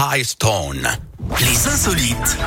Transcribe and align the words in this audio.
High 0.00 0.24
Stone. 0.24 0.88
Les 1.40 1.68
insolites 1.68 2.38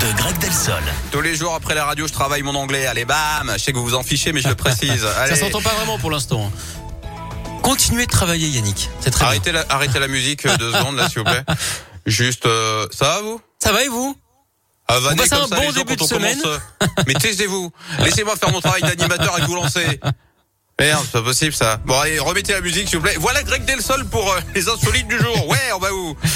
de 0.00 0.16
Greg 0.18 0.36
Delsol. 0.38 0.82
Tous 1.12 1.20
les 1.20 1.36
jours 1.36 1.54
après 1.54 1.76
la 1.76 1.84
radio, 1.84 2.08
je 2.08 2.12
travaille 2.12 2.42
mon 2.42 2.56
anglais. 2.56 2.86
Allez, 2.86 3.04
bam 3.04 3.52
Je 3.52 3.58
sais 3.62 3.72
que 3.72 3.78
vous 3.78 3.84
vous 3.84 3.94
en 3.94 4.02
fichez, 4.02 4.32
mais 4.32 4.40
je 4.40 4.48
le 4.48 4.56
précise. 4.56 5.06
Allez. 5.18 5.36
Ça 5.36 5.40
s'entend 5.40 5.62
pas 5.62 5.74
vraiment 5.74 6.00
pour 6.00 6.10
l'instant. 6.10 6.50
Continuez 7.62 8.06
de 8.06 8.10
travailler, 8.10 8.48
Yannick. 8.48 8.90
C'est 9.00 9.12
très 9.12 9.24
arrêtez 9.24 9.52
La, 9.52 9.64
arrêtez 9.68 10.00
la 10.00 10.08
musique 10.08 10.46
euh, 10.46 10.56
deux 10.56 10.72
secondes, 10.72 10.96
là, 10.96 11.08
s'il 11.08 11.18
vous 11.18 11.24
plaît. 11.24 11.44
Juste, 12.06 12.46
euh, 12.46 12.88
ça 12.90 13.04
va, 13.04 13.20
vous? 13.20 13.40
Ça 13.62 13.72
va 13.72 13.84
et 13.84 13.88
vous? 13.88 14.16
Ah, 14.88 14.98
On 15.08 15.14
passe 15.14 15.32
un 15.32 15.46
ça, 15.46 15.56
bon 15.56 15.70
début 15.70 15.94
de 15.94 16.02
semaine. 16.02 16.40
Commence, 16.40 16.60
euh, 16.82 16.86
mais 17.06 17.14
taisez-vous. 17.14 17.70
Laissez-moi 18.00 18.34
faire 18.34 18.50
mon 18.50 18.60
travail 18.60 18.82
d'animateur 18.82 19.38
et 19.38 19.42
vous 19.42 19.54
lancer. 19.54 20.00
Merde, 20.78 21.02
c'est 21.06 21.12
pas 21.12 21.22
possible 21.22 21.54
ça. 21.54 21.78
Bon 21.86 21.98
allez, 21.98 22.18
remettez 22.18 22.52
la 22.52 22.60
musique 22.60 22.86
s'il 22.88 22.98
vous 22.98 23.04
plaît. 23.04 23.16
Voilà 23.18 23.42
Greg 23.42 23.64
Delsol 23.64 24.04
pour 24.08 24.30
euh, 24.30 24.38
les 24.54 24.68
insolites 24.68 25.08
du 25.08 25.18
jour. 25.18 25.48
Ouais, 25.48 25.72
on 25.74 25.78
va 25.78 25.90
où? 25.94 26.14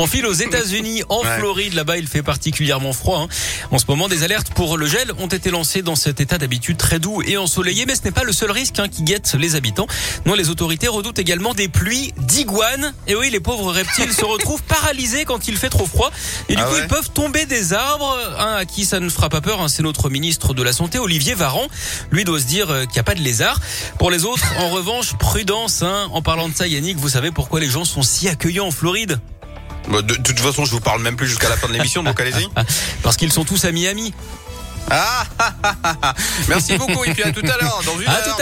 On 0.00 0.06
file 0.06 0.26
aux 0.26 0.32
États-Unis, 0.32 1.02
en 1.08 1.24
Floride. 1.24 1.74
Là-bas, 1.74 1.98
il 1.98 2.06
fait 2.06 2.22
particulièrement 2.22 2.92
froid. 2.92 3.22
Hein. 3.22 3.28
En 3.72 3.78
ce 3.78 3.84
moment, 3.88 4.06
des 4.06 4.22
alertes 4.22 4.50
pour 4.54 4.76
le 4.76 4.86
gel 4.86 5.10
ont 5.18 5.26
été 5.26 5.50
lancées 5.50 5.82
dans 5.82 5.96
cet 5.96 6.20
état 6.20 6.38
d'habitude 6.38 6.76
très 6.76 7.00
doux 7.00 7.20
et 7.22 7.36
ensoleillé. 7.36 7.84
Mais 7.84 7.96
ce 7.96 8.02
n'est 8.04 8.12
pas 8.12 8.22
le 8.22 8.30
seul 8.32 8.52
risque 8.52 8.78
hein, 8.78 8.86
qui 8.88 9.02
guette 9.02 9.34
les 9.34 9.56
habitants. 9.56 9.88
Non, 10.24 10.34
les 10.34 10.50
autorités 10.50 10.86
redoutent 10.86 11.18
également 11.18 11.52
des 11.52 11.66
pluies 11.66 12.14
d'iguanes. 12.16 12.94
Et 13.08 13.16
oui, 13.16 13.28
les 13.30 13.40
pauvres 13.40 13.72
reptiles 13.72 14.12
se 14.12 14.24
retrouvent 14.24 14.62
paralysés 14.62 15.24
quand 15.24 15.48
il 15.48 15.56
fait 15.56 15.68
trop 15.68 15.86
froid. 15.86 16.12
Et 16.48 16.54
du 16.54 16.62
ah 16.62 16.66
coup, 16.66 16.74
ouais 16.74 16.82
ils 16.82 16.86
peuvent 16.86 17.10
tomber 17.10 17.44
des 17.44 17.72
arbres. 17.72 18.16
Un 18.38 18.54
à 18.54 18.64
qui 18.66 18.84
ça 18.84 19.00
ne 19.00 19.08
fera 19.08 19.28
pas 19.28 19.40
peur, 19.40 19.60
hein, 19.60 19.66
c'est 19.66 19.82
notre 19.82 20.10
ministre 20.10 20.54
de 20.54 20.62
la 20.62 20.72
Santé, 20.72 21.00
Olivier 21.00 21.34
Varan. 21.34 21.66
Lui 22.12 22.22
doit 22.22 22.38
se 22.38 22.46
dire 22.46 22.70
euh, 22.70 22.84
qu'il 22.84 22.92
n'y 22.92 23.00
a 23.00 23.04
pas 23.04 23.16
de 23.16 23.20
lézard. 23.20 23.58
Pour 23.98 24.12
les 24.12 24.24
autres, 24.24 24.46
en 24.58 24.68
revanche, 24.68 25.14
prudence. 25.18 25.82
Hein. 25.82 26.08
En 26.12 26.22
parlant 26.22 26.48
de 26.48 26.54
ça, 26.54 26.68
Yannick, 26.68 26.98
vous 26.98 27.08
savez 27.08 27.32
pourquoi 27.32 27.58
les 27.58 27.68
gens 27.68 27.84
sont 27.84 28.02
si 28.02 28.28
accueillants 28.28 28.68
en 28.68 28.70
Floride? 28.70 29.18
Bah, 29.90 30.02
de, 30.02 30.14
de 30.14 30.22
toute 30.22 30.40
façon, 30.40 30.64
je 30.64 30.70
vous 30.72 30.80
parle 30.80 31.00
même 31.02 31.16
plus 31.16 31.28
jusqu'à 31.28 31.48
la 31.48 31.56
fin 31.56 31.66
de 31.68 31.72
l'émission, 31.72 32.02
donc 32.02 32.20
allez-y. 32.20 32.48
Parce 33.02 33.16
qu'ils 33.16 33.32
sont 33.32 33.44
tous 33.44 33.64
à 33.64 33.72
Miami. 33.72 34.12
Ah, 34.90 35.24
Merci 36.48 36.78
beaucoup 36.78 37.04
et 37.04 37.12
puis 37.12 37.22
à 37.22 37.30
tout 37.30 37.42
à 37.44 37.62
l'heure 37.62 37.82
dans 37.84 37.98
une 38.00 38.08
À 38.08 38.12
heure. 38.12 38.24
tout 38.24 38.30
à 38.30 38.34